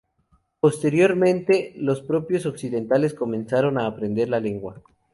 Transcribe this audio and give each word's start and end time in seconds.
Posteriormente, 0.59 1.73
los 1.75 2.01
propios 2.01 2.47
occidentales 2.47 3.13
comenzaron 3.13 3.77
a 3.77 3.85
aprender 3.85 4.29
la 4.29 4.39
lengua. 4.39 4.81